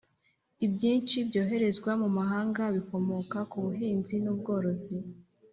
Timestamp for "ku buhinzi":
3.49-4.15